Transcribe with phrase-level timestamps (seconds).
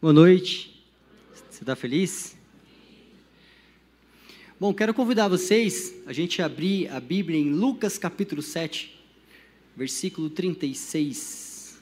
[0.00, 0.82] Boa noite.
[1.50, 2.34] Você está feliz?
[4.58, 8.98] Bom, quero convidar vocês a gente abrir a Bíblia em Lucas capítulo 7,
[9.76, 11.78] versículo 36.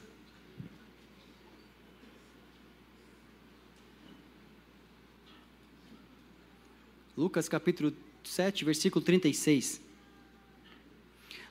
[7.16, 7.92] Lucas capítulo
[8.24, 9.80] 7, versículo 36.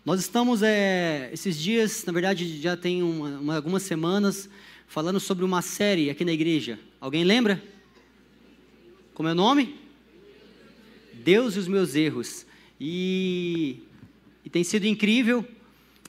[0.04, 4.50] Nós estamos, é, esses dias, na verdade já tem uma, uma, algumas semanas,
[4.88, 6.80] falando sobre uma série aqui na igreja.
[7.00, 7.62] Alguém lembra?
[9.14, 9.76] Como é o nome?
[11.14, 12.46] Deus e os meus erros.
[12.80, 13.78] E,
[14.46, 15.46] e tem sido incrível.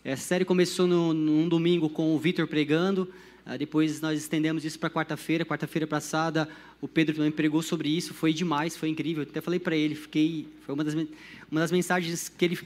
[0.05, 3.13] Essa série começou no, num domingo com o Vitor pregando.
[3.45, 5.45] Ah, depois nós estendemos isso para quarta-feira.
[5.45, 6.49] Quarta-feira passada,
[6.81, 8.15] o Pedro também pregou sobre isso.
[8.15, 9.23] Foi demais, foi incrível.
[9.23, 10.47] Até falei para ele, fiquei.
[10.65, 12.59] Foi uma das, uma das mensagens que ele,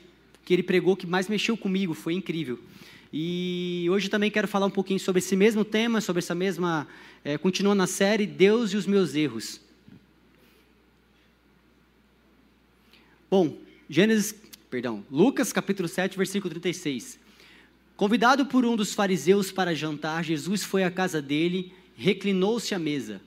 [0.45, 1.95] que ele pregou que mais mexeu comigo.
[1.95, 2.59] Foi incrível.
[3.13, 6.89] E hoje também quero falar um pouquinho sobre esse mesmo tema, sobre essa mesma.
[7.23, 9.61] É, continuando na série Deus e os meus erros.
[13.31, 13.57] Bom,
[13.89, 14.35] Gênesis,
[14.71, 17.19] perdão, Lucas capítulo 7, versículo 36.
[17.97, 23.21] Convidado por um dos fariseus para jantar, Jesus foi à casa dele, reclinou-se à mesa.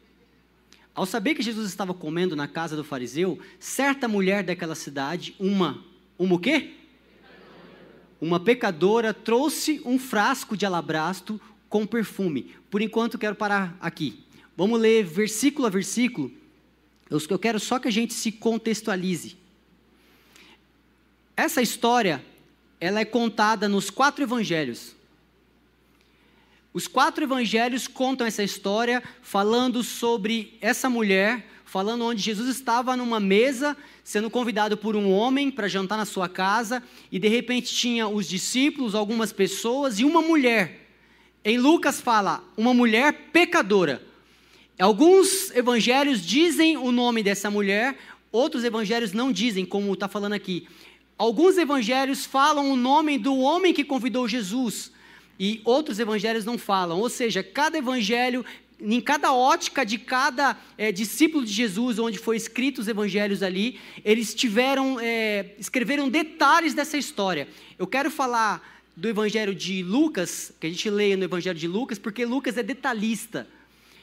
[0.95, 5.83] Ao saber que Jesus estava comendo na casa do fariseu, certa mulher daquela cidade, uma,
[6.17, 6.73] uma o quê?
[8.25, 12.55] Uma pecadora trouxe um frasco de alabastro com perfume.
[12.71, 14.23] Por enquanto, quero parar aqui.
[14.57, 16.31] Vamos ler versículo a versículo.
[17.07, 19.37] Eu quero só que a gente se contextualize.
[21.37, 22.25] Essa história,
[22.79, 24.95] ela é contada nos quatro evangelhos.
[26.73, 33.19] Os quatro evangelhos contam essa história falando sobre essa mulher, falando onde Jesus estava numa
[33.19, 38.07] mesa sendo convidado por um homem para jantar na sua casa, e de repente tinha
[38.07, 40.87] os discípulos, algumas pessoas e uma mulher.
[41.43, 44.01] Em Lucas fala, uma mulher pecadora.
[44.79, 47.97] Alguns evangelhos dizem o nome dessa mulher,
[48.31, 50.67] outros evangelhos não dizem, como está falando aqui.
[51.17, 54.91] Alguns evangelhos falam o nome do homem que convidou Jesus,
[55.39, 56.99] e outros evangelhos não falam.
[56.99, 58.45] Ou seja, cada evangelho
[58.79, 63.79] em cada ótica de cada é, discípulo de Jesus, onde foi escrito os evangelhos ali,
[64.03, 67.47] eles tiveram, é, escreveram detalhes dessa história.
[67.79, 71.97] Eu quero falar do evangelho de Lucas, que a gente leia no evangelho de Lucas,
[71.97, 73.47] porque Lucas é detalhista.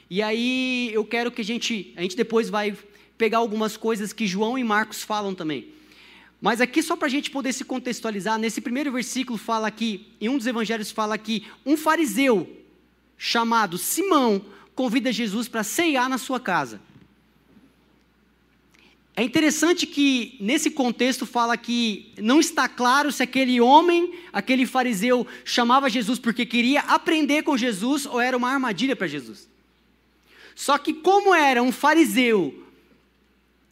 [0.09, 2.77] E aí eu quero que a gente, a gente depois vai
[3.17, 5.67] pegar algumas coisas que João e Marcos falam também.
[6.41, 10.27] Mas aqui, só para a gente poder se contextualizar, nesse primeiro versículo fala aqui, em
[10.27, 12.49] um dos evangelhos fala que um fariseu
[13.17, 14.43] chamado Simão
[14.75, 16.81] convida Jesus para ceiar na sua casa.
[19.15, 25.27] É interessante que nesse contexto fala que não está claro se aquele homem, aquele fariseu,
[25.45, 29.47] chamava Jesus porque queria aprender com Jesus ou era uma armadilha para Jesus.
[30.55, 32.63] Só que como era um fariseu,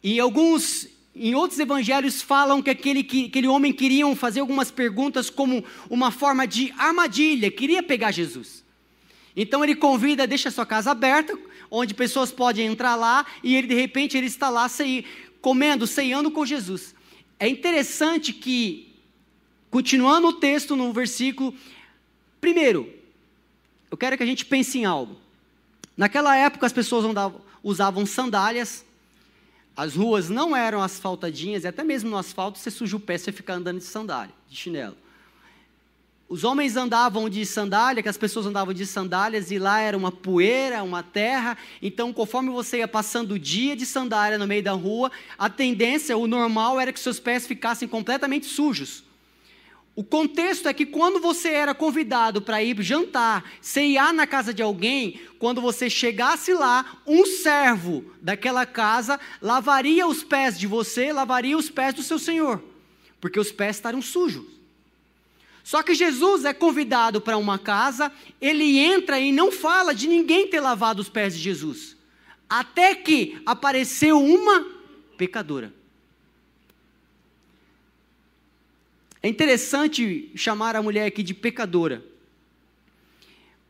[0.02, 5.28] e alguns em outros evangelhos falam que aquele, que aquele homem queria fazer algumas perguntas
[5.28, 8.61] como uma forma de armadilha, queria pegar Jesus.
[9.36, 11.38] Então ele convida, deixa a sua casa aberta,
[11.70, 15.06] onde pessoas podem entrar lá e ele de repente ele está lá cei,
[15.40, 16.94] comendo, ceando com Jesus.
[17.38, 18.94] É interessante que,
[19.70, 21.54] continuando o texto no versículo,
[22.40, 22.92] primeiro,
[23.90, 25.16] eu quero que a gente pense em algo.
[25.96, 27.04] Naquela época as pessoas
[27.62, 28.84] usavam sandálias,
[29.74, 33.32] as ruas não eram asfaltadinhas, e até mesmo no asfalto você suja o pé, você
[33.32, 34.96] fica andando de sandália, de chinelo.
[36.32, 40.10] Os homens andavam de sandália, que as pessoas andavam de sandálias, e lá era uma
[40.10, 41.58] poeira, uma terra.
[41.82, 46.16] Então, conforme você ia passando o dia de sandália no meio da rua, a tendência,
[46.16, 49.04] o normal era que seus pés ficassem completamente sujos.
[49.94, 54.62] O contexto é que quando você era convidado para ir jantar, ceiar na casa de
[54.62, 61.58] alguém, quando você chegasse lá, um servo daquela casa lavaria os pés de você, lavaria
[61.58, 62.64] os pés do seu senhor,
[63.20, 64.61] porque os pés estavam sujos.
[65.64, 70.48] Só que Jesus é convidado para uma casa, ele entra e não fala de ninguém
[70.48, 71.96] ter lavado os pés de Jesus.
[72.48, 74.66] Até que apareceu uma
[75.16, 75.72] pecadora.
[79.22, 82.04] É interessante chamar a mulher aqui de pecadora.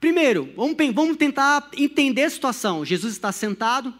[0.00, 2.84] Primeiro, vamos, vamos tentar entender a situação.
[2.84, 3.94] Jesus está sentado,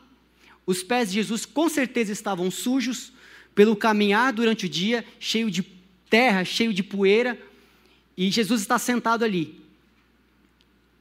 [0.67, 3.13] os pés de Jesus com certeza estavam sujos,
[3.55, 5.63] pelo caminhar durante o dia, cheio de
[6.09, 7.39] terra, cheio de poeira.
[8.17, 9.61] E Jesus está sentado ali.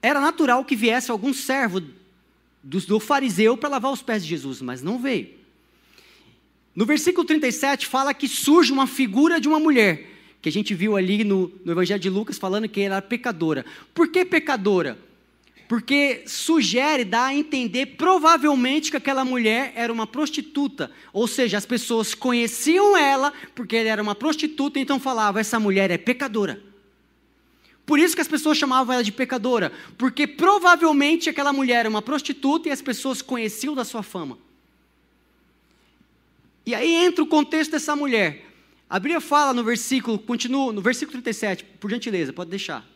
[0.01, 1.81] Era natural que viesse algum servo
[2.63, 5.29] do, fariseu para lavar os pés de Jesus, mas não veio.
[6.75, 10.09] No versículo 37 fala que surge uma figura de uma mulher,
[10.41, 13.65] que a gente viu ali no, no Evangelho de Lucas falando que era pecadora.
[13.93, 14.97] Por que pecadora?
[15.71, 21.65] porque sugere, dá a entender provavelmente que aquela mulher era uma prostituta, ou seja, as
[21.65, 26.61] pessoas conheciam ela porque ela era uma prostituta, então falavam: essa mulher é pecadora.
[27.91, 32.01] Por isso que as pessoas chamavam ela de pecadora, porque provavelmente aquela mulher era uma
[32.01, 34.37] prostituta e as pessoas conheciam da sua fama.
[36.65, 38.45] E aí entra o contexto dessa mulher.
[38.89, 42.87] A Bíblia fala no versículo, continua, no versículo 37, por gentileza, pode deixar.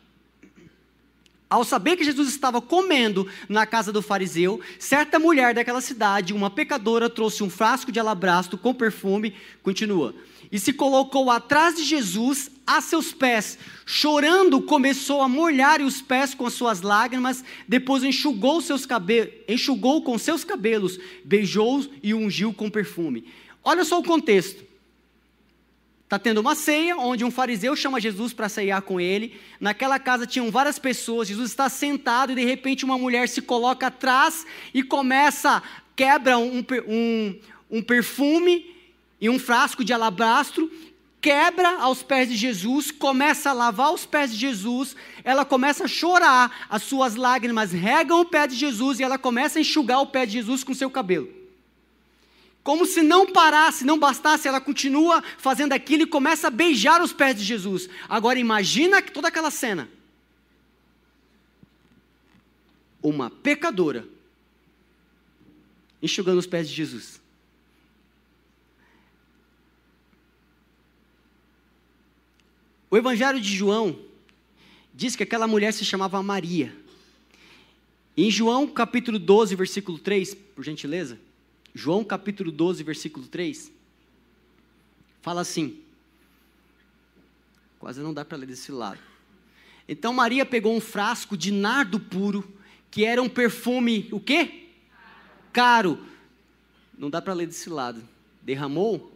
[1.50, 6.48] Ao saber que Jesus estava comendo na casa do fariseu, certa mulher daquela cidade, uma
[6.48, 10.14] pecadora, trouxe um frasco de alabastro com perfume, continua,
[10.50, 13.58] e se colocou atrás de Jesus a seus pés.
[13.84, 20.02] Chorando, começou a molhar os pés com as suas lágrimas, depois enxugou, seus cabelos, enxugou
[20.02, 23.24] com seus cabelos, beijou-os e ungiu com perfume.
[23.62, 24.64] Olha só o contexto.
[26.06, 29.40] Está tendo uma ceia, onde um fariseu chama Jesus para ceiar com ele.
[29.58, 31.26] Naquela casa tinham várias pessoas.
[31.26, 35.60] Jesus está sentado e de repente uma mulher se coloca atrás e começa,
[35.96, 38.72] quebra um, um, um perfume
[39.20, 40.70] e um frasco de alabastro,
[41.26, 44.94] quebra aos pés de Jesus, começa a lavar os pés de Jesus,
[45.24, 49.58] ela começa a chorar, as suas lágrimas regam o pé de Jesus e ela começa
[49.58, 51.28] a enxugar o pé de Jesus com seu cabelo.
[52.62, 57.12] Como se não parasse, não bastasse, ela continua fazendo aquilo e começa a beijar os
[57.12, 57.88] pés de Jesus.
[58.08, 59.88] Agora imagina toda aquela cena.
[63.02, 64.06] Uma pecadora
[66.00, 67.20] enxugando os pés de Jesus.
[72.96, 73.98] O Evangelho de João
[74.94, 76.74] diz que aquela mulher se chamava Maria.
[78.16, 81.20] Em João capítulo 12, versículo 3, por gentileza.
[81.74, 83.70] João capítulo 12, versículo 3,
[85.20, 85.78] fala assim.
[87.78, 88.98] Quase não dá para ler desse lado.
[89.86, 92.50] Então Maria pegou um frasco de nardo puro,
[92.90, 94.68] que era um perfume, o quê?
[95.52, 96.02] Caro.
[96.96, 98.02] Não dá para ler desse lado.
[98.40, 99.12] Derramou?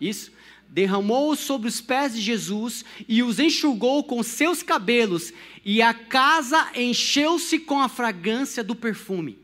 [0.00, 0.30] Isso.
[0.68, 5.32] Derramou sobre os pés de Jesus e os enxugou com seus cabelos,
[5.64, 9.38] e a casa encheu-se com a fragrância do perfume.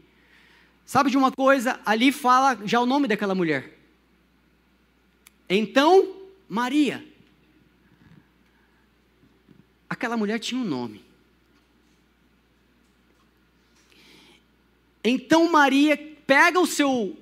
[0.85, 1.81] Sabe de uma coisa?
[1.87, 3.79] Ali fala já o nome daquela mulher.
[5.49, 6.15] Então,
[6.49, 7.05] Maria.
[9.89, 11.13] Aquela mulher tinha um nome.
[15.05, 15.97] Então Maria
[16.27, 17.17] pega o seu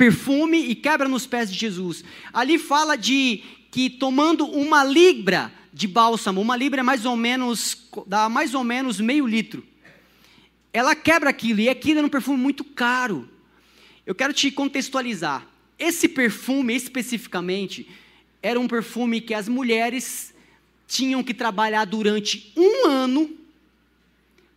[0.00, 2.02] perfume e quebra nos pés de Jesus.
[2.32, 7.88] Ali fala de que tomando uma libra de bálsamo, uma libra é mais ou menos,
[8.06, 9.62] dá mais ou menos meio litro
[10.72, 13.28] ela quebra aquilo, e aquilo era um perfume muito caro.
[14.06, 15.46] Eu quero te contextualizar.
[15.78, 17.88] Esse perfume, especificamente,
[18.42, 20.34] era um perfume que as mulheres
[20.86, 23.30] tinham que trabalhar durante um ano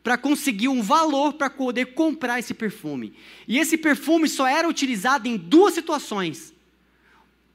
[0.04, 3.14] para conseguir um valor para poder comprar esse perfume.
[3.48, 6.54] E esse perfume só era utilizado em duas situações.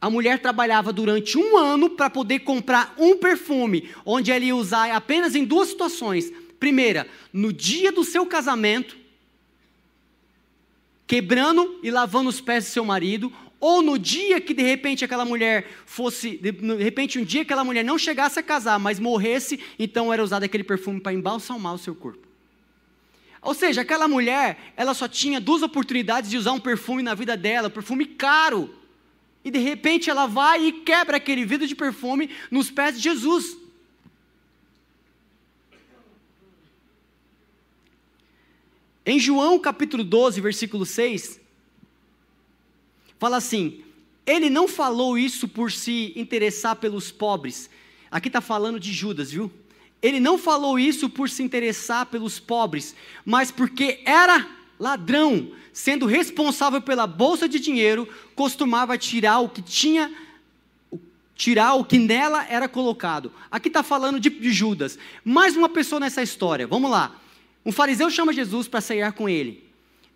[0.01, 4.91] A mulher trabalhava durante um ano para poder comprar um perfume, onde ela ia usar
[4.93, 8.97] apenas em duas situações Primeira, no dia do seu casamento,
[11.07, 15.25] quebrando e lavando os pés do seu marido, ou no dia que de repente aquela
[15.25, 19.61] mulher fosse, de repente um dia que aquela mulher não chegasse a casar, mas morresse,
[19.79, 22.28] então era usado aquele perfume para embalsamar o seu corpo.
[23.41, 27.37] Ou seja, aquela mulher, ela só tinha duas oportunidades de usar um perfume na vida
[27.37, 28.75] dela, um perfume caro.
[29.45, 33.57] E de repente ela vai e quebra aquele vidro de perfume nos pés de Jesus.
[39.07, 41.41] Em João capítulo 12, versículo 6,
[43.19, 43.83] fala assim:
[44.27, 47.71] Ele não falou isso por se interessar pelos pobres.
[48.11, 49.51] Aqui está falando de Judas, viu?
[50.01, 54.47] Ele não falou isso por se interessar pelos pobres, mas porque era
[54.79, 60.13] ladrão, sendo responsável pela bolsa de dinheiro, costumava tirar o que tinha,
[61.35, 63.33] tirar o que nela era colocado.
[63.51, 64.99] Aqui está falando de, Judas.
[65.25, 66.67] Mais uma pessoa nessa história.
[66.67, 67.17] Vamos lá.
[67.65, 69.65] Um fariseu chama Jesus para ceiar com ele.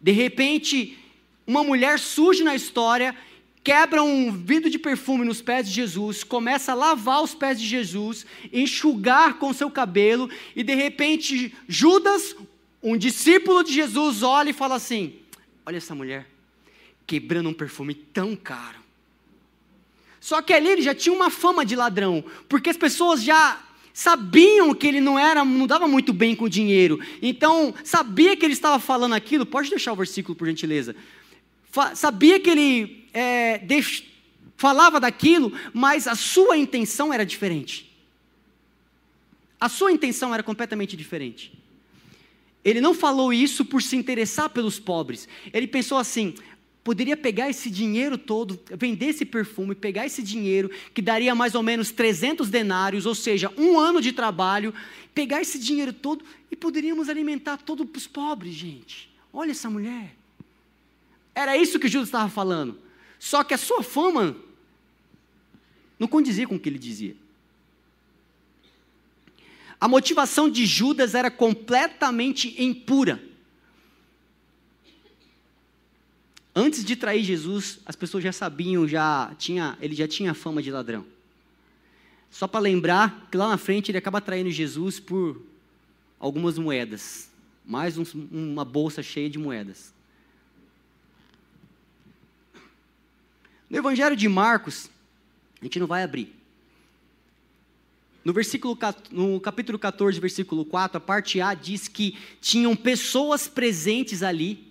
[0.00, 0.98] De repente,
[1.46, 3.16] uma mulher surge na história,
[3.64, 7.66] quebra um vidro de perfume nos pés de Jesus, começa a lavar os pés de
[7.66, 12.34] Jesus, enxugar com seu cabelo, e de repente Judas,
[12.82, 15.14] um discípulo de Jesus, olha e fala assim:
[15.64, 16.26] Olha essa mulher,
[17.06, 18.80] quebrando um perfume tão caro.
[20.20, 23.60] Só que ali ele já tinha uma fama de ladrão, porque as pessoas já
[23.92, 26.98] sabiam que ele não era, não dava muito bem com o dinheiro.
[27.20, 29.44] Então, sabia que ele estava falando aquilo.
[29.44, 30.96] Pode deixar o versículo, por gentileza.
[31.94, 34.04] Sabia que ele é, deix,
[34.56, 37.90] falava daquilo, mas a sua intenção era diferente.
[39.58, 41.52] A sua intenção era completamente diferente.
[42.64, 45.28] Ele não falou isso por se interessar pelos pobres.
[45.52, 46.34] Ele pensou assim:
[46.84, 51.62] poderia pegar esse dinheiro todo, vender esse perfume, pegar esse dinheiro, que daria mais ou
[51.62, 54.74] menos 300 denários, ou seja, um ano de trabalho,
[55.14, 59.10] pegar esse dinheiro todo e poderíamos alimentar todos os pobres, gente.
[59.32, 60.21] Olha essa mulher.
[61.34, 62.78] Era isso que Judas estava falando.
[63.18, 64.36] Só que a sua fama
[65.98, 67.16] não condizia com o que ele dizia.
[69.80, 73.22] A motivação de Judas era completamente impura.
[76.54, 80.70] Antes de trair Jesus, as pessoas já sabiam, já tinha, ele já tinha fama de
[80.70, 81.04] ladrão.
[82.30, 85.40] Só para lembrar que lá na frente ele acaba traindo Jesus por
[86.18, 87.30] algumas moedas,
[87.64, 89.92] mais um, uma bolsa cheia de moedas.
[93.72, 94.90] No Evangelho de Marcos,
[95.58, 96.30] a gente não vai abrir,
[98.22, 98.78] no, versículo,
[99.10, 104.70] no capítulo 14, versículo 4, a parte A diz que tinham pessoas presentes ali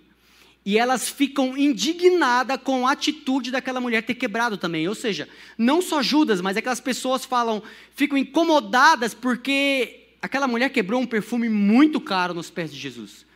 [0.64, 4.86] e elas ficam indignadas com a atitude daquela mulher ter quebrado também.
[4.86, 5.28] Ou seja,
[5.58, 7.60] não só Judas, mas aquelas pessoas falam,
[7.96, 13.26] ficam incomodadas porque aquela mulher quebrou um perfume muito caro nos pés de Jesus.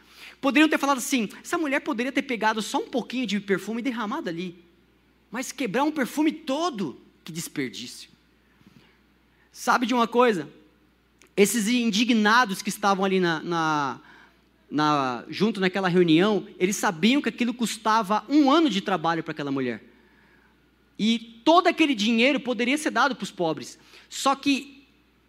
[0.40, 3.82] Poderiam ter falado assim: essa mulher poderia ter pegado só um pouquinho de perfume e
[3.82, 4.64] derramado ali,
[5.30, 8.11] mas quebrar um perfume todo, que desperdício.
[9.52, 10.49] Sabe de uma coisa?
[11.37, 14.00] Esses indignados que estavam ali na, na,
[14.71, 19.50] na, junto naquela reunião, eles sabiam que aquilo custava um ano de trabalho para aquela
[19.50, 19.83] mulher.
[20.99, 23.78] E todo aquele dinheiro poderia ser dado para os pobres.
[24.09, 24.85] Só que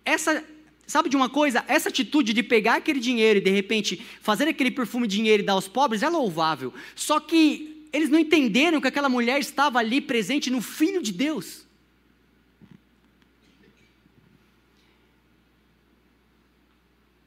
[0.06, 0.44] essa,
[0.86, 1.64] sabe de uma coisa?
[1.68, 5.46] Essa atitude de pegar aquele dinheiro e de repente fazer aquele perfume de dinheiro e
[5.46, 6.74] dar aos pobres é louvável.
[6.96, 11.66] Só que eles não entenderam que aquela mulher estava ali presente no Filho de Deus.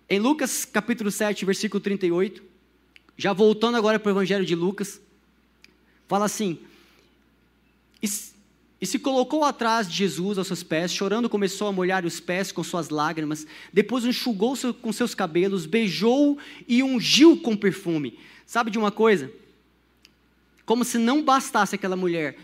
[0.08, 2.42] Em Lucas capítulo 7, versículo 38,
[3.16, 5.00] já voltando agora para o Evangelho de Lucas,
[6.06, 6.58] fala assim:
[8.00, 8.08] e,
[8.80, 12.52] e se colocou atrás de Jesus aos seus pés, chorando, começou a molhar os pés
[12.52, 18.18] com suas lágrimas, depois enxugou -se com seus cabelos, beijou e ungiu com perfume.
[18.46, 19.32] Sabe de uma coisa?
[20.70, 22.38] Como se não bastasse aquela mulher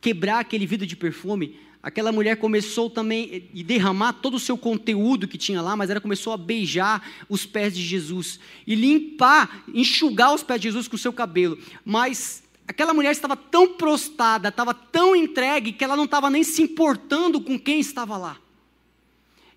[0.00, 5.28] quebrar aquele vidro de perfume, aquela mulher começou também a derramar todo o seu conteúdo
[5.28, 10.34] que tinha lá, mas ela começou a beijar os pés de Jesus e limpar, enxugar
[10.34, 11.56] os pés de Jesus com o seu cabelo.
[11.84, 16.60] Mas aquela mulher estava tão prostrada, estava tão entregue, que ela não estava nem se
[16.60, 18.38] importando com quem estava lá.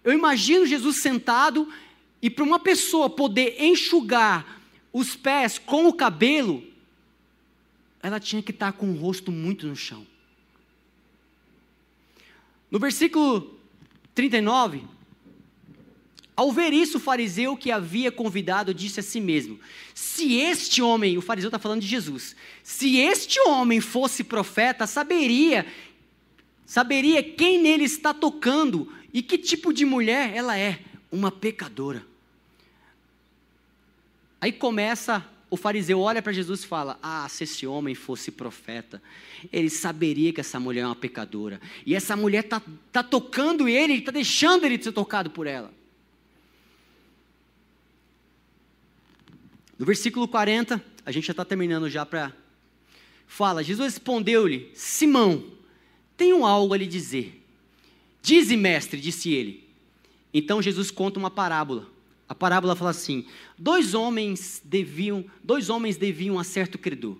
[0.03, 1.67] Eu imagino Jesus sentado
[2.21, 4.61] e para uma pessoa poder enxugar
[4.93, 6.69] os pés com o cabelo,
[8.01, 10.05] ela tinha que estar com o rosto muito no chão.
[12.69, 13.59] No versículo
[14.15, 14.83] 39,
[16.35, 19.59] ao ver isso, o fariseu que havia convidado disse a si mesmo:
[19.93, 25.67] Se este homem, o fariseu está falando de Jesus, se este homem fosse profeta, saberia,
[26.65, 30.79] saberia quem nele está tocando e que tipo de mulher ela é,
[31.11, 32.05] uma pecadora.
[34.39, 39.03] Aí começa o fariseu olha para Jesus e fala: Ah, se esse homem fosse profeta,
[39.51, 41.59] ele saberia que essa mulher é uma pecadora.
[41.85, 45.71] E essa mulher está tá tocando ele, está deixando ele ser tocado por ela.
[49.77, 52.31] No versículo 40, a gente já está terminando já para.
[53.27, 55.43] Fala: Jesus respondeu-lhe: Simão,
[56.15, 57.43] tenho algo a lhe dizer.
[58.21, 59.67] Dize, mestre, disse ele.
[60.33, 61.90] Então Jesus conta uma parábola
[62.31, 63.25] a parábola fala assim:
[63.59, 67.17] dois homens deviam, dois homens deviam a certo credor.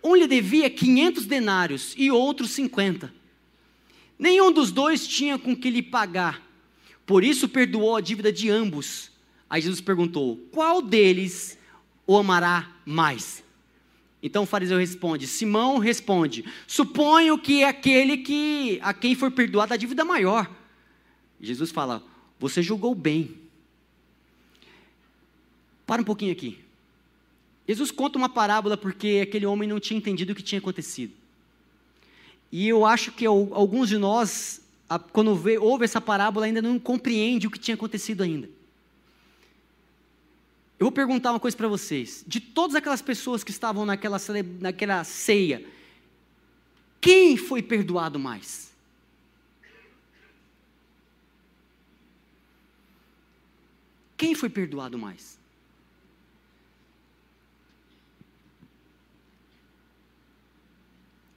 [0.00, 3.12] Um lhe devia 500 denários e outro 50.
[4.16, 6.40] Nenhum dos dois tinha com que lhe pagar.
[7.04, 9.10] Por isso perdoou a dívida de ambos.
[9.48, 11.58] Aí Jesus perguntou: Qual deles
[12.06, 13.42] o amará mais?
[14.22, 19.74] Então o fariseu responde: Simão responde: Suponho que é aquele que a quem for perdoada
[19.74, 20.48] a dívida maior.
[21.40, 22.00] Jesus fala:
[22.38, 23.49] Você julgou bem.
[25.90, 26.56] Para um pouquinho aqui.
[27.66, 31.12] Jesus conta uma parábola porque aquele homem não tinha entendido o que tinha acontecido.
[32.52, 34.60] E eu acho que alguns de nós,
[35.12, 38.48] quando vê, ouve essa parábola, ainda não compreende o que tinha acontecido ainda.
[40.78, 42.22] Eu vou perguntar uma coisa para vocês.
[42.24, 44.18] De todas aquelas pessoas que estavam naquela,
[44.60, 45.66] naquela ceia,
[47.00, 48.72] quem foi perdoado mais?
[54.16, 55.39] Quem foi perdoado mais?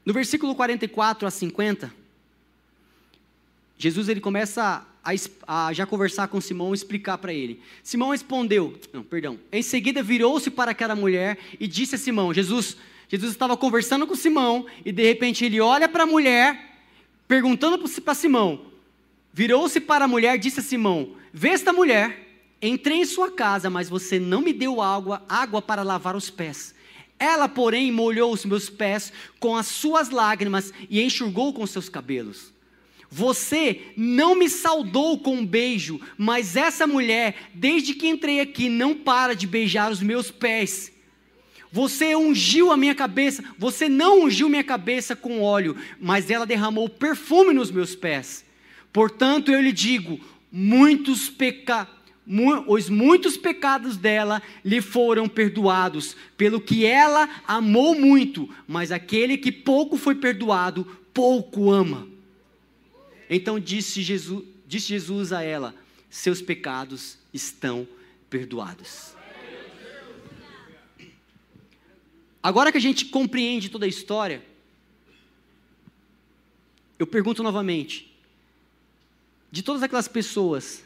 [0.05, 1.93] No versículo 44 a 50,
[3.77, 7.61] Jesus ele começa a, a já conversar com Simão e explicar para ele.
[7.83, 9.39] Simão respondeu, não, perdão.
[9.51, 12.77] Em seguida virou-se para aquela mulher e disse a Simão: Jesus,
[13.09, 16.79] Jesus estava conversando com Simão e de repente ele olha para a mulher,
[17.27, 18.65] perguntando para Simão.
[19.33, 22.21] Virou-se para a mulher e disse a Simão: Vê esta mulher.
[22.61, 26.73] Entrei em sua casa, mas você não me deu água, água para lavar os pés.
[27.19, 32.53] Ela, porém, molhou os meus pés com as suas lágrimas e enxugou com seus cabelos.
[33.09, 38.95] Você não me saudou com um beijo, mas essa mulher, desde que entrei aqui, não
[38.95, 40.91] para de beijar os meus pés.
[41.71, 46.89] Você ungiu a minha cabeça, você não ungiu minha cabeça com óleo, mas ela derramou
[46.89, 48.43] perfume nos meus pés.
[48.91, 50.19] Portanto, eu lhe digo:
[50.51, 52.02] muitos pecados
[52.67, 59.51] os muitos pecados dela lhe foram perdoados, pelo que ela amou muito, mas aquele que
[59.51, 62.07] pouco foi perdoado, pouco ama.
[63.29, 65.75] Então disse Jesus, disse Jesus a ela:
[66.09, 67.87] Seus pecados estão
[68.29, 69.13] perdoados.
[72.41, 74.43] Agora que a gente compreende toda a história,
[76.97, 78.13] eu pergunto novamente:
[79.51, 80.82] de todas aquelas pessoas,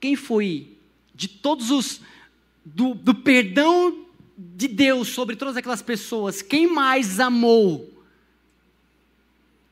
[0.00, 0.76] quem foi,
[1.14, 2.00] de todos os,
[2.64, 4.04] do, do perdão
[4.36, 7.96] de Deus sobre todas aquelas pessoas, quem mais amou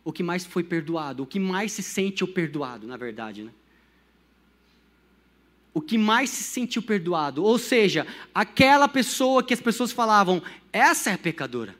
[0.04, 3.50] o que mais foi perdoado, o que mais se sentiu perdoado, na verdade, né?
[5.72, 11.10] O que mais se sentiu perdoado, ou seja, aquela pessoa que as pessoas falavam, essa
[11.10, 11.74] é a pecadora.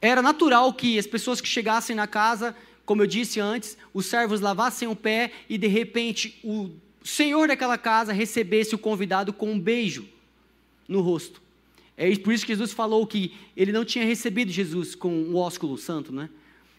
[0.00, 4.40] Era natural que as pessoas que chegassem na casa, como eu disse antes, os servos
[4.40, 6.70] lavassem o pé e de repente o
[7.04, 10.08] senhor daquela casa recebesse o convidado com um beijo
[10.88, 11.42] no rosto.
[11.96, 15.76] É por isso que Jesus falou que ele não tinha recebido Jesus com o ósculo
[15.76, 16.30] santo, né?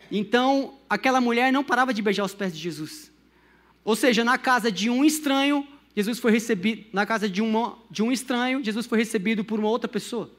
[0.09, 3.11] Então, aquela mulher não parava de beijar os pés de Jesus.
[3.83, 8.03] Ou seja, na casa de um estranho, Jesus foi recebido, na casa de, uma, de
[8.03, 10.31] um estranho, Jesus foi recebido por uma outra pessoa.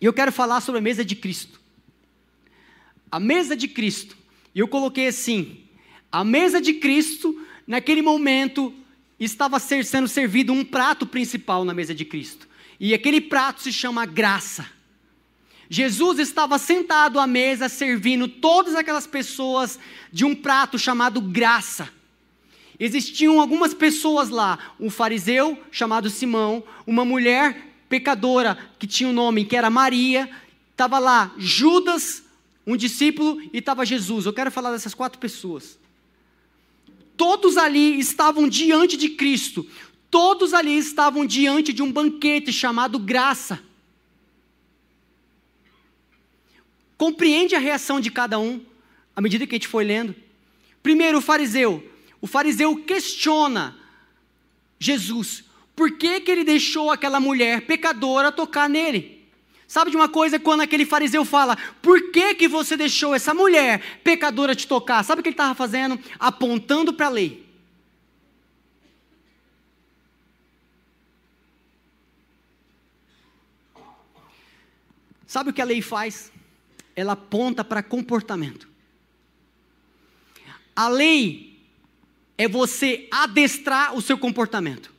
[0.00, 1.59] E eu quero falar sobre a mesa de Cristo.
[3.10, 4.16] A mesa de Cristo.
[4.54, 5.58] E eu coloquei assim:
[6.10, 8.74] a mesa de Cristo, naquele momento,
[9.18, 12.48] estava sendo servido um prato principal na mesa de Cristo.
[12.78, 14.66] E aquele prato se chama graça.
[15.68, 19.78] Jesus estava sentado à mesa servindo todas aquelas pessoas
[20.10, 21.88] de um prato chamado graça.
[22.78, 29.14] Existiam algumas pessoas lá, um fariseu chamado Simão, uma mulher pecadora que tinha o um
[29.14, 30.28] nome que era Maria,
[30.72, 32.24] estava lá Judas,
[32.66, 34.26] um discípulo, e estava Jesus.
[34.26, 35.78] Eu quero falar dessas quatro pessoas.
[37.16, 39.66] Todos ali estavam diante de Cristo.
[40.10, 43.60] Todos ali estavam diante de um banquete chamado graça.
[46.96, 48.60] Compreende a reação de cada um,
[49.14, 50.14] à medida que a gente foi lendo.
[50.82, 51.86] Primeiro, o fariseu.
[52.20, 53.76] O fariseu questiona
[54.78, 55.44] Jesus.
[55.76, 59.19] Por que, que ele deixou aquela mulher pecadora tocar nele?
[59.70, 64.00] Sabe de uma coisa quando aquele fariseu fala: "Por que que você deixou essa mulher
[64.02, 65.96] pecadora te tocar?" Sabe o que ele estava fazendo?
[66.18, 67.48] Apontando para a lei.
[75.24, 76.32] Sabe o que a lei faz?
[76.96, 78.68] Ela aponta para comportamento.
[80.74, 81.64] A lei
[82.36, 84.92] é você adestrar o seu comportamento.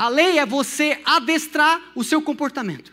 [0.00, 2.90] A lei é você adestrar o seu comportamento.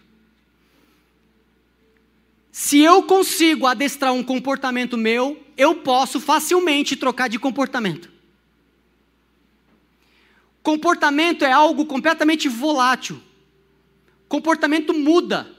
[2.52, 8.12] Se eu consigo adestrar um comportamento meu, eu posso facilmente trocar de comportamento.
[10.62, 13.24] Comportamento é algo completamente volátil.
[14.28, 15.56] Comportamento muda.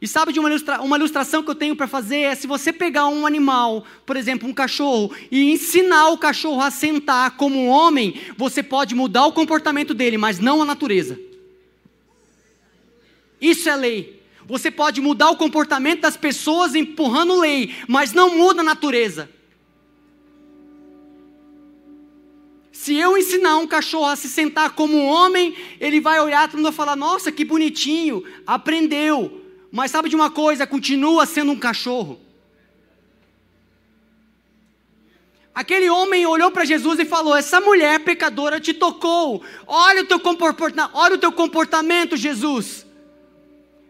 [0.00, 2.20] E sabe de uma, ilustra uma ilustração que eu tenho para fazer?
[2.20, 6.70] É se você pegar um animal, por exemplo, um cachorro, e ensinar o cachorro a
[6.70, 11.18] sentar como um homem, você pode mudar o comportamento dele, mas não a natureza.
[13.40, 14.22] Isso é lei.
[14.46, 19.28] Você pode mudar o comportamento das pessoas empurrando lei, mas não muda a natureza.
[22.72, 26.72] Se eu ensinar um cachorro a se sentar como um homem, ele vai olhar e
[26.72, 29.37] falar: Nossa, que bonitinho, aprendeu.
[29.70, 30.66] Mas sabe de uma coisa?
[30.66, 32.20] Continua sendo um cachorro.
[35.58, 39.42] Aquele homem olhou para Jesus e falou: Essa mulher pecadora te tocou.
[39.66, 42.86] Olha o teu comportamento, olha o teu comportamento, Jesus.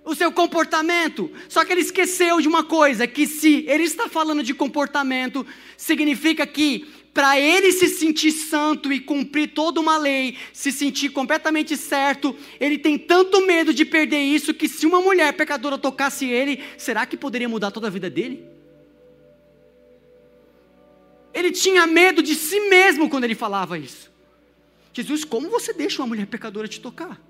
[0.03, 1.31] O seu comportamento.
[1.47, 6.47] Só que ele esqueceu de uma coisa: que se ele está falando de comportamento, significa
[6.47, 12.37] que para ele se sentir santo e cumprir toda uma lei, se sentir completamente certo,
[12.61, 17.07] ele tem tanto medo de perder isso que se uma mulher pecadora tocasse ele, será
[17.07, 18.45] que poderia mudar toda a vida dele?
[21.35, 24.11] Ele tinha medo de si mesmo quando ele falava isso.
[24.93, 27.21] Jesus, como você deixa uma mulher pecadora te tocar?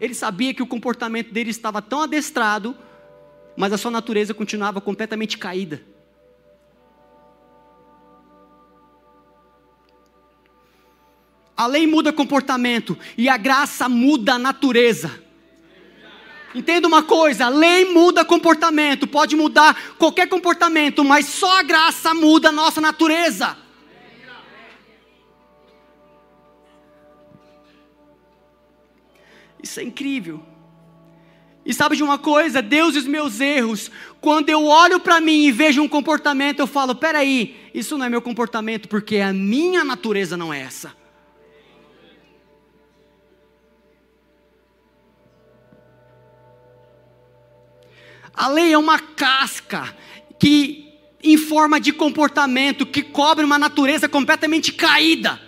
[0.00, 2.76] Ele sabia que o comportamento dele estava tão adestrado,
[3.56, 5.82] mas a sua natureza continuava completamente caída.
[11.56, 15.22] A lei muda comportamento e a graça muda a natureza.
[16.54, 22.12] Entenda uma coisa: a lei muda comportamento, pode mudar qualquer comportamento, mas só a graça
[22.12, 23.56] muda a nossa natureza.
[29.62, 30.53] Isso é incrível.
[31.64, 32.60] E sabe de uma coisa?
[32.60, 36.66] Deus e os meus erros, quando eu olho para mim e vejo um comportamento, eu
[36.66, 40.94] falo: peraí, isso não é meu comportamento, porque a minha natureza não é essa.
[48.34, 49.96] A lei é uma casca
[50.38, 55.40] que, em forma de comportamento, que cobre uma natureza completamente caída.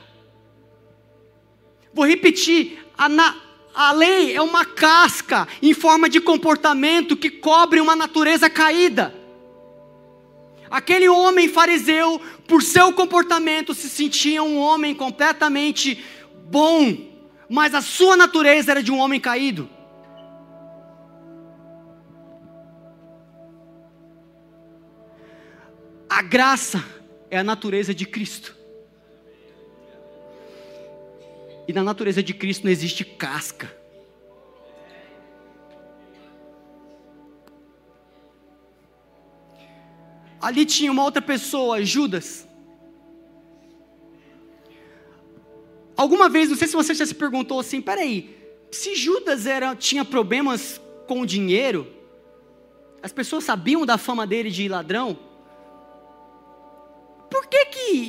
[1.93, 3.37] Vou repetir: a, na,
[3.77, 9.15] a lei é uma casca em forma de comportamento que cobre uma natureza caída.
[10.71, 16.03] Aquele homem fariseu, por seu comportamento, se sentia um homem completamente
[16.49, 16.97] bom,
[17.51, 19.69] mas a sua natureza era de um homem caído.
[26.09, 26.83] A graça
[27.31, 28.57] é a natureza de Cristo.
[31.67, 33.75] E na natureza de Cristo não existe casca.
[40.41, 42.47] Ali tinha uma outra pessoa, Judas.
[45.97, 48.37] Alguma vez, não sei se você já se perguntou assim, peraí,
[48.71, 51.91] se Judas era, tinha problemas com o dinheiro,
[53.03, 55.19] as pessoas sabiam da fama dele de ladrão,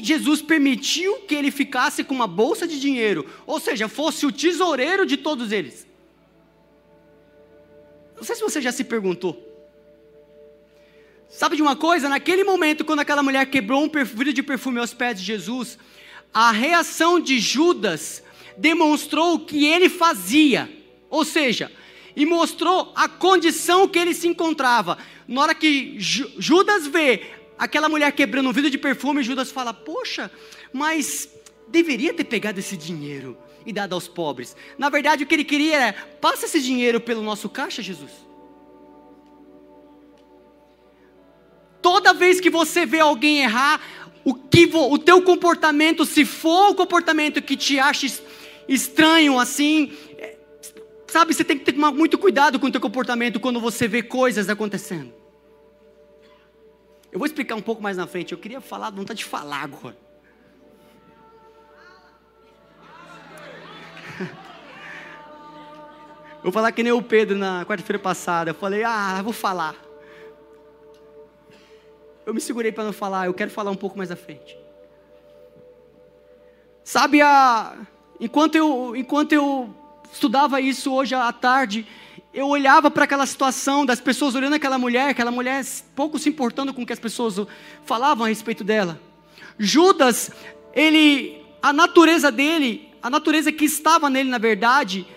[0.08, 3.30] Jesus permitiu que ele ficasse com uma bolsa de dinheiro?
[3.46, 5.86] Ou seja, fosse o tesoureiro de todos eles?
[8.15, 9.43] Não sei se você já se perguntou.
[11.30, 12.10] Sabe de uma coisa?
[12.10, 15.78] Naquele momento, quando aquela mulher quebrou um vidro de perfume aos pés de Jesus,
[16.34, 18.24] a reação de Judas
[18.58, 20.70] demonstrou o que ele fazia.
[21.10, 21.72] Ou seja,
[22.15, 24.98] e mostrou a condição que ele se encontrava.
[25.28, 27.22] Na hora que Judas vê
[27.58, 30.32] aquela mulher quebrando um vidro de perfume, Judas fala: Poxa,
[30.72, 31.30] mas
[31.67, 34.56] deveria ter pegado esse dinheiro e dado aos pobres.
[34.78, 38.12] Na verdade, o que ele queria era: passa esse dinheiro pelo nosso caixa, Jesus.
[41.82, 43.82] Toda vez que você vê alguém errar,
[44.24, 48.08] o, que o teu comportamento, se for o comportamento que te acha
[48.67, 50.38] estranho assim, é,
[51.08, 54.50] sabe, você tem que ter muito cuidado com o teu comportamento quando você vê coisas
[54.50, 55.13] acontecendo.
[57.12, 58.32] Eu vou explicar um pouco mais na frente.
[58.32, 59.98] Eu queria falar, não está de falar agora.
[66.43, 68.52] Vou falar que nem o Pedro na quarta-feira passada.
[68.52, 69.76] Eu falei, ah, vou falar.
[72.26, 74.58] Eu me segurei para não falar, eu quero falar um pouco mais à frente.
[76.84, 77.76] Sabe, a...
[78.20, 79.74] enquanto, eu, enquanto eu
[80.12, 81.88] estudava isso hoje à tarde,
[82.38, 86.71] eu olhava para aquela situação das pessoas olhando aquela mulher, aquela mulher pouco se importando
[86.71, 87.36] com o que as pessoas
[87.84, 89.02] falavam a respeito dela.
[89.58, 90.30] Judas,
[90.71, 95.08] ele, a natureza dele, a natureza que estava nele na verdade,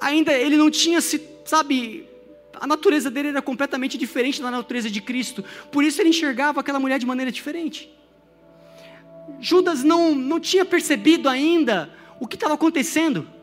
[0.00, 2.08] ainda ele não tinha se, sabe,
[2.54, 5.44] a natureza dele era completamente diferente da natureza de Cristo.
[5.72, 7.92] Por isso ele enxergava aquela mulher de maneira diferente.
[9.40, 11.90] Judas não, não tinha percebido ainda
[12.20, 13.33] o que estava acontecendo.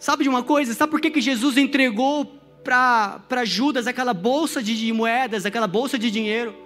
[0.00, 0.72] Sabe de uma coisa?
[0.72, 2.24] Sabe por que, que Jesus entregou
[2.64, 6.56] para Judas aquela bolsa de, moedas, aquela bolsa de dinheiro?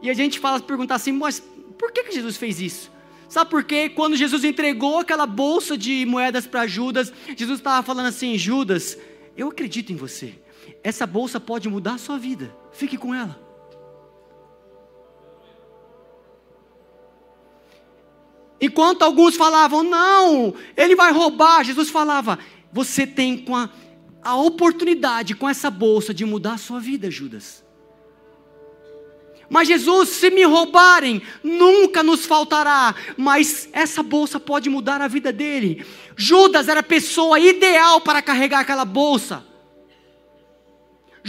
[0.00, 1.42] E a gente fala, perguntar assim, mas
[1.78, 2.90] por que, que Jesus fez isso?
[3.28, 3.90] Sabe por quê?
[3.90, 8.96] Quando Jesus entregou aquela bolsa de moedas para Judas, Jesus estava falando assim: Judas,
[9.36, 10.32] eu acredito em você.
[10.82, 12.50] Essa bolsa pode mudar a sua vida.
[12.72, 13.38] Fique com ela.
[18.60, 22.38] Enquanto alguns falavam, não, ele vai roubar, Jesus falava,
[22.72, 23.70] você tem com a,
[24.22, 27.64] a oportunidade com essa bolsa de mudar a sua vida, Judas.
[29.50, 35.32] Mas Jesus, se me roubarem, nunca nos faltará, mas essa bolsa pode mudar a vida
[35.32, 35.86] dele.
[36.16, 39.47] Judas era a pessoa ideal para carregar aquela bolsa.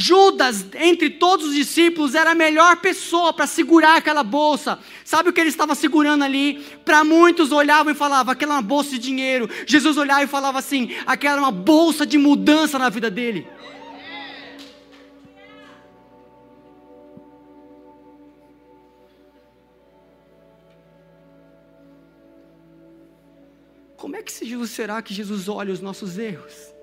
[0.01, 4.79] Judas, entre todos os discípulos, era a melhor pessoa para segurar aquela bolsa.
[5.03, 6.63] Sabe o que ele estava segurando ali?
[6.85, 9.49] Para muitos olhavam e falavam: aquela é uma bolsa de dinheiro.
[9.67, 13.45] Jesus olhava e falava assim: aquela é uma bolsa de mudança na vida dele.
[23.97, 24.31] Como é que
[24.65, 26.78] será que Jesus olha os nossos erros?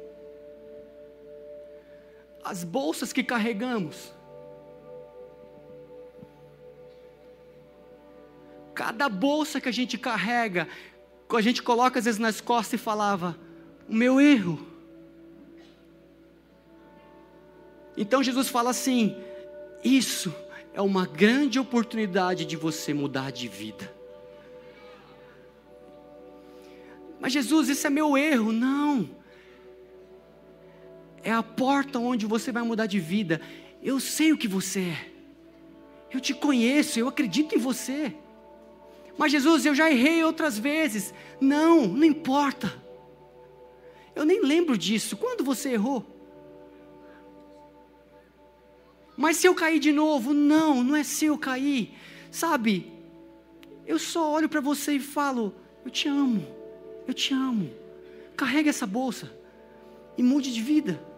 [2.47, 4.15] As bolsas que carregamos.
[8.73, 10.69] Cada bolsa que a gente carrega,
[11.29, 13.37] a gente coloca às vezes nas costas e falava:
[13.89, 14.65] o meu erro.
[17.97, 19.17] Então Jesus fala assim:
[19.83, 20.33] isso
[20.73, 23.93] é uma grande oportunidade de você mudar de vida.
[27.19, 28.53] Mas Jesus, isso é meu erro.
[28.53, 29.26] Não.
[31.27, 33.41] É a porta onde você vai mudar de vida.
[33.83, 35.13] Eu sei o que você é.
[36.09, 38.15] Eu te conheço, eu acredito em você.
[39.19, 41.13] Mas Jesus, eu já errei outras vezes.
[41.41, 42.73] Não, não importa.
[44.15, 45.17] Eu nem lembro disso.
[45.17, 46.07] Quando você errou?
[49.17, 51.93] Mas se eu cair de novo, não, não é se eu cair.
[52.31, 52.93] Sabe?
[53.85, 55.53] Eu só olho para você e falo:
[55.85, 56.47] Eu te amo.
[57.05, 57.69] Eu te amo.
[58.37, 59.29] Carregue essa bolsa
[60.17, 61.16] e mude de vida.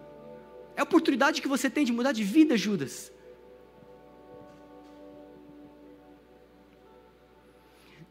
[0.78, 3.10] É a oportunidade que você tem de mudar de vida, Judas.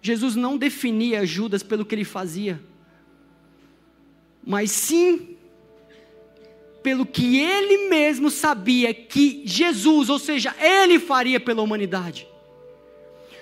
[0.02, 2.62] Jesus não definia Judas pelo que ele fazia,
[4.46, 5.38] mas sim
[6.84, 12.28] pelo que ele mesmo sabia que Jesus, ou seja, ele faria pela humanidade.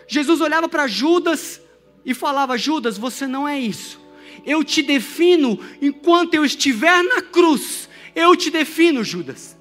[0.08, 1.60] Jesus olhava para Judas
[2.06, 4.06] e falava: Judas, você não é isso
[4.46, 7.90] eu te defino enquanto eu estiver na cruz.
[8.16, 9.58] Eu te defino, Judas.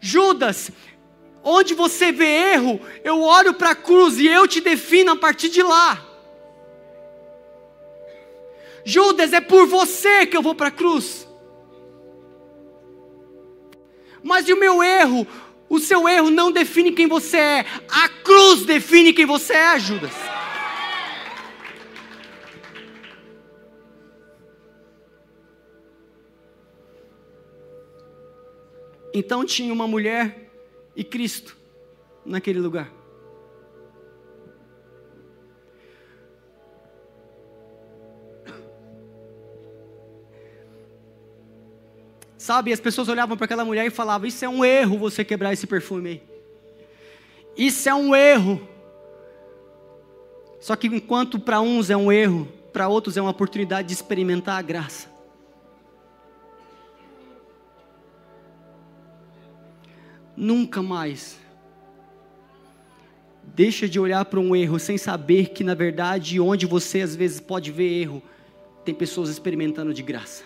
[0.00, 0.70] Judas,
[1.42, 5.48] onde você vê erro, eu olho para a cruz e eu te defino a partir
[5.48, 6.04] de lá.
[8.84, 11.26] Judas, é por você que eu vou para a cruz.
[14.22, 15.26] Mas e o meu erro?
[15.68, 20.12] O seu erro não define quem você é, a cruz define quem você é, Judas.
[29.18, 30.50] Então tinha uma mulher
[30.94, 31.56] e Cristo
[32.22, 32.92] naquele lugar.
[42.36, 45.54] Sabe, as pessoas olhavam para aquela mulher e falavam: Isso é um erro você quebrar
[45.54, 46.22] esse perfume aí.
[47.56, 48.68] Isso é um erro.
[50.60, 54.58] Só que enquanto para uns é um erro, para outros é uma oportunidade de experimentar
[54.58, 55.15] a graça.
[60.36, 61.38] Nunca mais.
[63.42, 67.40] Deixa de olhar para um erro sem saber que, na verdade, onde você às vezes
[67.40, 68.22] pode ver erro,
[68.84, 70.44] tem pessoas experimentando de graça.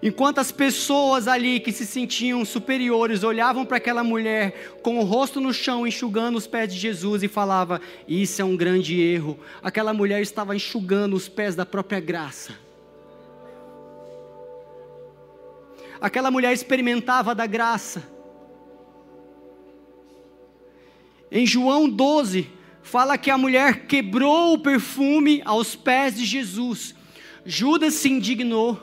[0.00, 5.40] Enquanto as pessoas ali que se sentiam superiores olhavam para aquela mulher com o rosto
[5.40, 9.38] no chão, enxugando os pés de Jesus e falava: Isso é um grande erro.
[9.60, 12.67] Aquela mulher estava enxugando os pés da própria graça.
[16.00, 18.02] Aquela mulher experimentava da graça.
[21.30, 22.50] Em João 12,
[22.82, 26.94] fala que a mulher quebrou o perfume aos pés de Jesus.
[27.44, 28.80] Judas se indignou,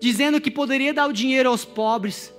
[0.00, 2.32] dizendo que poderia dar o dinheiro aos pobres.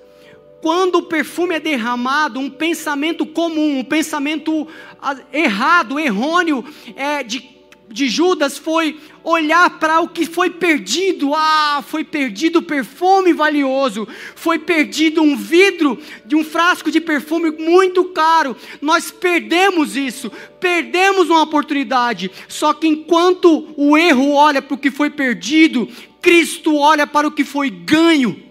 [0.61, 4.67] Quando o perfume é derramado, um pensamento comum, um pensamento
[5.01, 7.54] ah, errado, errôneo, é de
[7.89, 11.33] de Judas foi olhar para o que foi perdido.
[11.33, 18.05] Ah, foi perdido perfume valioso, foi perdido um vidro de um frasco de perfume muito
[18.05, 18.55] caro.
[18.81, 22.31] Nós perdemos isso, perdemos uma oportunidade.
[22.47, 25.87] Só que enquanto o erro olha para o que foi perdido,
[26.21, 28.44] Cristo olha para o que foi ganho.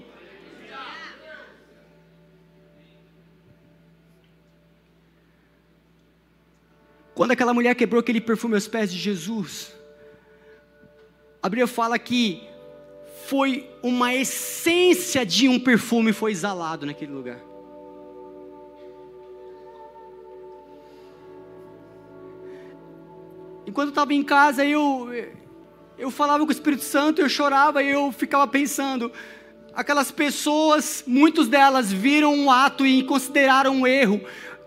[7.14, 9.72] Quando aquela mulher quebrou aquele perfume aos pés de Jesus,
[11.40, 12.42] a Bíblia fala que
[13.26, 17.38] foi uma essência de um perfume foi exalado naquele lugar.
[23.66, 25.08] Enquanto eu estava em casa, eu,
[25.96, 29.10] eu falava com o Espírito Santo, eu chorava e eu ficava pensando,
[29.72, 34.20] aquelas pessoas, muitas delas viram um ato e consideraram um erro,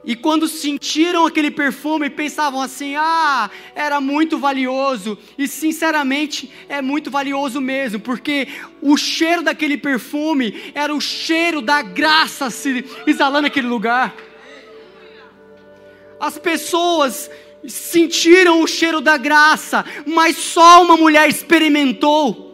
[0.07, 5.17] E quando sentiram aquele perfume, pensavam assim: ah, era muito valioso.
[5.37, 8.47] E sinceramente, é muito valioso mesmo, porque
[8.81, 14.15] o cheiro daquele perfume era o cheiro da graça se exalando naquele lugar.
[16.17, 17.29] As pessoas
[17.67, 22.47] sentiram o cheiro da graça, mas só uma mulher experimentou.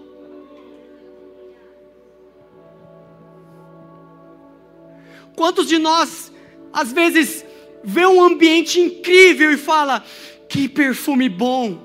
[5.36, 6.33] Quantos de nós,
[6.74, 7.46] às vezes,
[7.84, 10.04] vê um ambiente incrível e fala:
[10.50, 11.80] que perfume bom,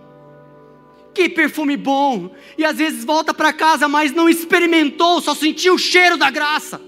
[1.15, 5.79] que perfume bom, e às vezes volta para casa, mas não experimentou, só sentiu o
[5.79, 6.81] cheiro da graça.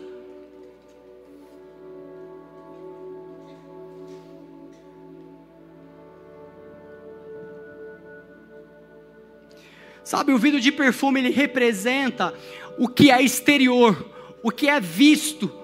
[10.02, 12.34] Sabe, o vidro de perfume ele representa
[12.76, 14.10] o que é exterior,
[14.42, 15.59] o que é visto.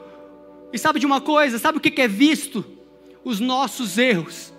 [0.73, 1.59] E sabe de uma coisa?
[1.59, 2.65] Sabe o que é visto?
[3.25, 4.53] Os nossos erros.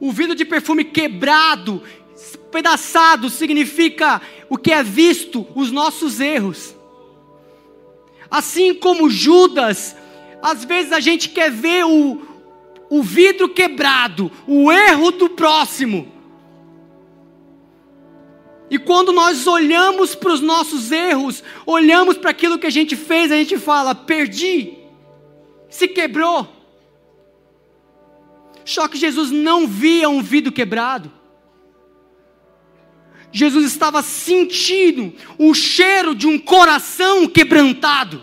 [0.00, 1.82] O vidro de perfume quebrado,
[2.50, 6.74] pedaçado, significa o que é visto, os nossos erros.
[8.30, 9.96] Assim como Judas,
[10.42, 12.20] às vezes a gente quer ver o,
[12.88, 16.17] o vidro quebrado, o erro do próximo
[18.70, 23.32] e quando nós olhamos para os nossos erros, olhamos para aquilo que a gente fez,
[23.32, 24.74] a gente fala: perdi,
[25.70, 26.46] se quebrou.
[28.64, 31.10] Só que Jesus não via um vidro quebrado.
[33.32, 38.22] Jesus estava sentindo o cheiro de um coração quebrantado.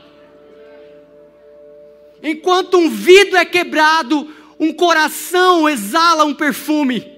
[2.21, 4.27] Enquanto um vidro é quebrado,
[4.59, 7.14] um coração exala um perfume.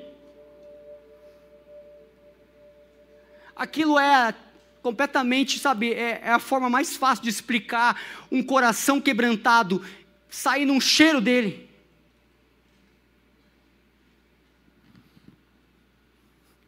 [3.58, 4.34] Aquilo é
[4.82, 8.00] completamente, sabe, é, é, a forma mais fácil de explicar
[8.32, 9.82] um coração quebrantado,
[10.30, 11.67] saindo um cheiro dele.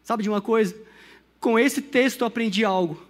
[0.04, 0.76] Sabe de uma coisa?
[1.40, 3.02] Com esse texto eu aprendi algo.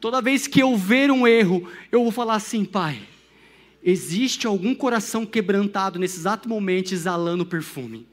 [0.00, 3.00] Toda vez que eu ver um erro, eu vou falar assim, Pai,
[3.82, 8.06] existe algum coração quebrantado nesse exato momento exalando perfume.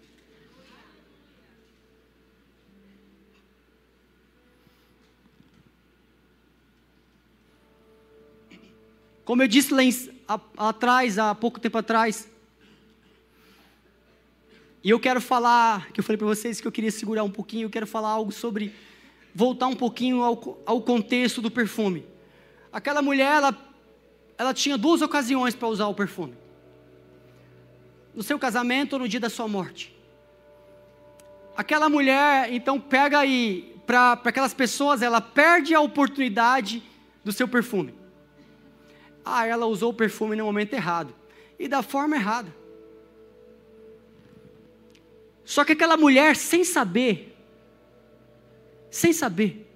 [9.29, 9.91] Como eu disse lá em,
[10.27, 10.39] a,
[10.69, 12.27] atrás, há pouco tempo atrás,
[14.83, 17.67] e eu quero falar, que eu falei para vocês que eu queria segurar um pouquinho,
[17.67, 18.73] eu quero falar algo sobre,
[19.35, 22.07] voltar um pouquinho ao, ao contexto do perfume.
[22.73, 23.55] Aquela mulher, ela,
[24.35, 26.33] ela tinha duas ocasiões para usar o perfume:
[28.15, 29.95] no seu casamento ou no dia da sua morte.
[31.55, 36.81] Aquela mulher, então, pega aí, para aquelas pessoas, ela perde a oportunidade
[37.23, 37.98] do seu perfume.
[39.31, 41.13] Ah, ela usou o perfume no momento errado
[41.59, 42.53] e da forma errada.
[45.45, 47.35] Só que aquela mulher, sem saber,
[48.89, 49.67] sem saber,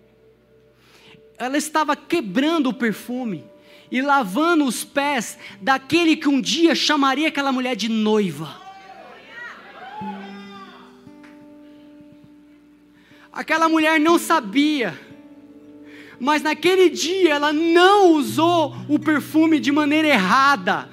[1.37, 3.45] ela estava quebrando o perfume
[3.91, 8.61] e lavando os pés daquele que um dia chamaria aquela mulher de noiva.
[13.31, 15.12] Aquela mulher não sabia
[16.19, 20.89] mas naquele dia ela não usou o perfume de maneira errada.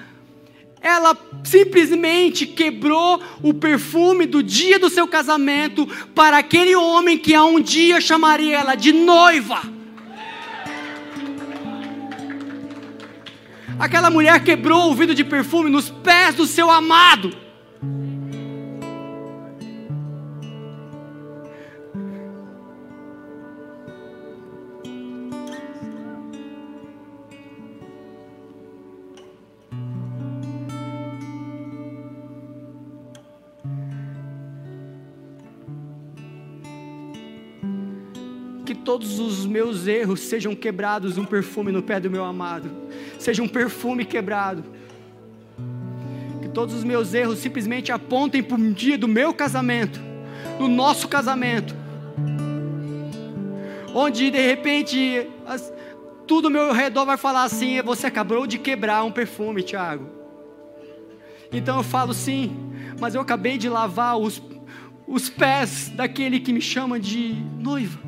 [0.81, 7.45] Ela simplesmente quebrou o perfume do dia do seu casamento para aquele homem que a
[7.45, 9.61] um dia chamaria ela de noiva.
[13.79, 17.50] Aquela mulher quebrou o vidro de perfume nos pés do seu amado.
[38.91, 42.69] Todos os meus erros sejam quebrados um perfume no pé do meu amado,
[43.21, 44.65] seja um perfume quebrado.
[46.43, 50.01] Que todos os meus erros simplesmente apontem para um dia do meu casamento,
[50.59, 51.73] do nosso casamento,
[53.95, 55.73] onde de repente as,
[56.27, 60.09] tudo ao meu redor vai falar assim: você acabou de quebrar um perfume, Tiago.
[61.53, 64.43] Então eu falo sim, mas eu acabei de lavar os,
[65.07, 68.01] os pés daquele que me chama de noiva.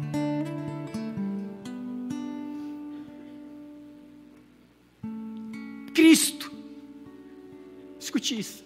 [8.22, 8.64] Escute isso.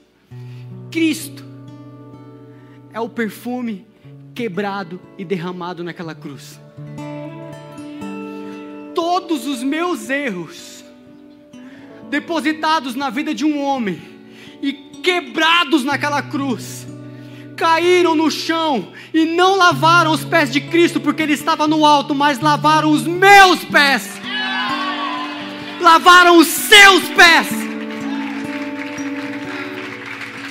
[0.91, 1.43] Cristo
[2.93, 3.87] é o perfume
[4.35, 6.61] quebrado e derramado naquela cruz.
[8.95, 10.85] Todos os meus erros
[12.11, 14.01] depositados na vida de um homem
[14.61, 16.87] e quebrados naquela cruz,
[17.57, 22.15] caíram no chão e não lavaram os pés de Cristo porque ele estava no alto,
[22.15, 24.21] mas lavaram os meus pés,
[25.81, 27.66] lavaram os seus pés.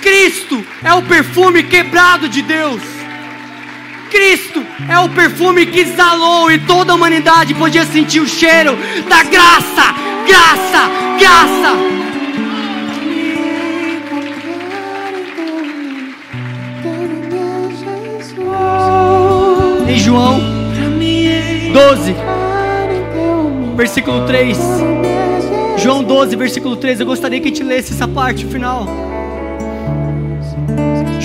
[0.00, 2.82] Cristo é o perfume quebrado de Deus.
[4.10, 8.76] Cristo é o perfume que exalou e toda a humanidade podia sentir o cheiro
[9.08, 9.94] da graça,
[10.26, 11.96] graça, graça.
[19.88, 20.40] Em João
[21.72, 22.16] 12,
[23.76, 24.58] versículo 3.
[25.78, 27.00] João 12, versículo 3.
[27.00, 28.86] Eu gostaria que gente lesse essa parte final.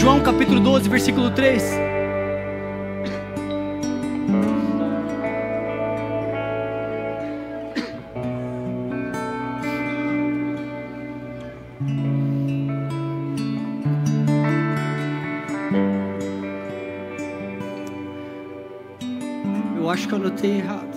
[0.01, 1.61] João capítulo 12, versículo 3.
[19.91, 20.90] acho que eu anotei errado.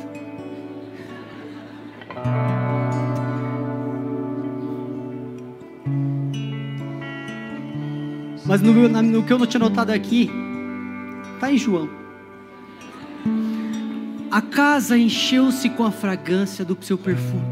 [8.54, 10.30] Mas no, no que eu não tinha notado aqui,
[11.34, 11.90] está em João.
[14.30, 17.42] A casa encheu-se com a fragrância do seu perfume.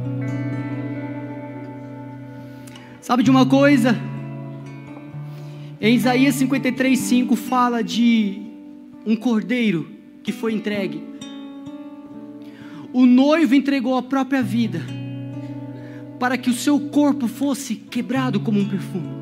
[3.01, 3.99] Sabe de uma coisa?
[5.81, 8.41] Em Isaías 53:5 fala de
[9.05, 9.91] um cordeiro
[10.23, 11.03] que foi entregue
[12.93, 14.81] o noivo entregou a própria vida
[16.21, 19.22] para que o seu corpo fosse quebrado como um perfume.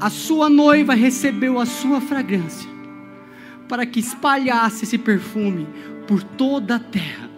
[0.00, 2.68] A sua noiva recebeu a sua fragrância
[3.68, 5.66] para que espalhasse esse perfume
[6.06, 7.30] por toda a terra.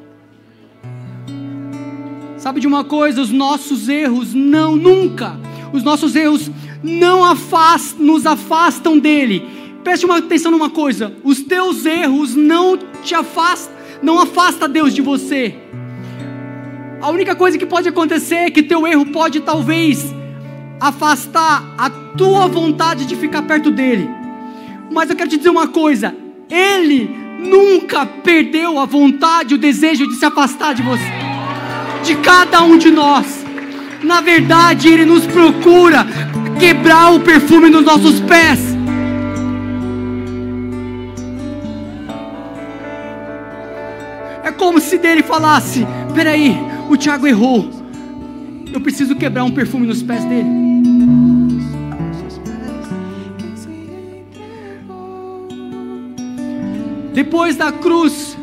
[2.36, 3.20] Sabe de uma coisa?
[3.20, 5.38] Os nossos erros não, nunca,
[5.72, 6.50] os nossos erros
[6.82, 9.42] não afast, nos afastam dele.
[9.82, 15.02] Preste uma atenção numa coisa: os teus erros não te afastam não afasta Deus de
[15.02, 15.54] você.
[17.00, 20.14] A única coisa que pode acontecer é que teu erro pode talvez
[20.80, 24.08] afastar a tua vontade de ficar perto dele.
[24.90, 26.14] Mas eu quero te dizer uma coisa:
[26.50, 31.12] ele nunca perdeu a vontade, o desejo de se afastar de você,
[32.04, 33.44] de cada um de nós.
[34.02, 36.06] Na verdade, ele nos procura
[36.58, 38.78] quebrar o perfume nos nossos pés
[44.58, 46.54] como se dele falasse: peraí,
[46.90, 47.87] o Tiago errou.
[48.72, 50.48] Eu preciso quebrar um perfume nos pés dele.
[57.12, 58.36] Depois da cruz,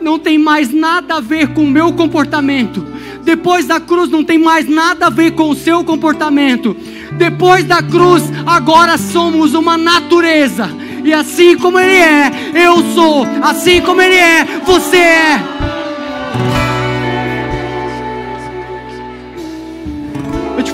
[0.00, 2.86] não tem mais nada a ver com o meu comportamento.
[3.24, 6.76] Depois da cruz, não tem mais nada a ver com o seu comportamento.
[7.12, 10.70] Depois da cruz, agora somos uma natureza
[11.06, 13.24] e assim como Ele é, eu sou.
[13.40, 15.55] Assim como Ele é, você é.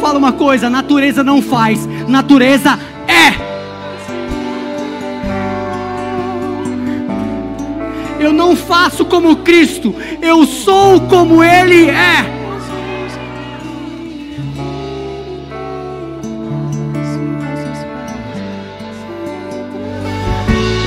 [0.03, 2.76] Eu falo uma coisa: natureza não faz, natureza
[3.07, 3.32] é.
[8.20, 12.26] Eu não faço como Cristo, eu sou como Ele é.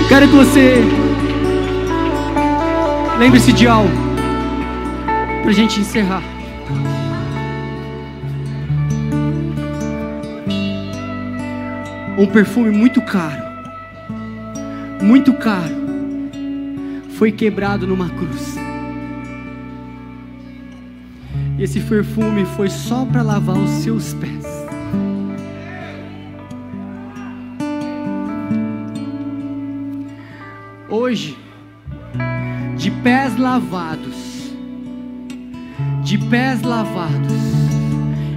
[0.09, 0.83] Quero que você
[3.17, 3.89] lembre-se de algo
[5.41, 6.34] para a gente encerrar.
[12.17, 13.43] Um perfume muito caro,
[15.01, 15.75] muito caro,
[17.17, 18.55] foi quebrado numa cruz.
[21.57, 24.55] E esse perfume foi só para lavar os seus pés.
[31.05, 31.37] hoje,
[32.77, 34.51] de pés lavados,
[36.03, 37.33] de pés lavados,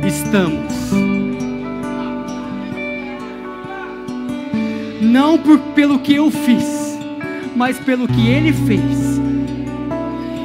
[0.04, 1.17] estamos.
[5.08, 6.98] Não por, pelo que eu fiz,
[7.56, 9.18] mas pelo que Ele fez.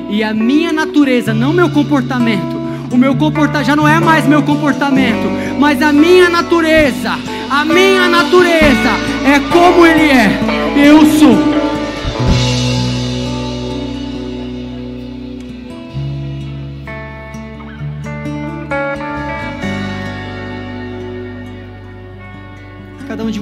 [0.09, 2.55] E a minha natureza, não meu comportamento,
[2.89, 8.07] o meu comportamento já não é mais meu comportamento, mas a minha natureza, a minha
[8.07, 8.91] natureza
[9.25, 10.39] é como Ele é.
[10.77, 11.52] Eu sou.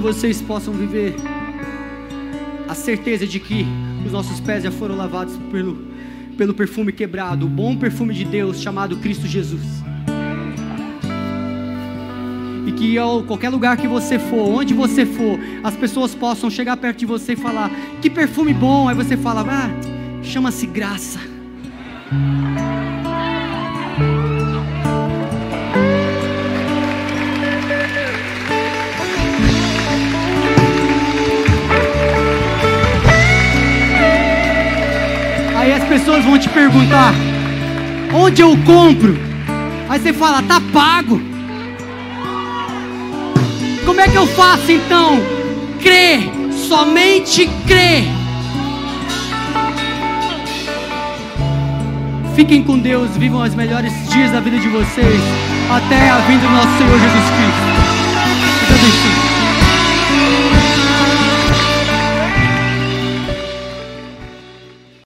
[0.02, 1.14] Vocês possam viver
[2.68, 3.64] a certeza de que
[4.04, 5.78] os nossos pés já foram lavados pelo,
[6.36, 9.62] pelo perfume quebrado, o bom perfume de Deus chamado Cristo Jesus.
[12.66, 16.76] E que ao qualquer lugar que você for, onde você for, as pessoas possam chegar
[16.76, 18.88] perto de você e falar: Que perfume bom!
[18.88, 19.70] Aí você fala: Ah,
[20.22, 21.20] chama-se graça.
[35.92, 37.12] Pessoas vão te perguntar:
[38.14, 39.18] onde eu compro?
[39.88, 41.20] Aí você fala: tá pago.
[43.84, 45.20] Como é que eu faço então?
[45.82, 46.20] Crê,
[46.68, 48.04] somente crê.
[52.34, 55.20] Fiquem com Deus, vivam os melhores dias da vida de vocês,
[55.70, 59.21] até a vinda do nosso Senhor Jesus Cristo.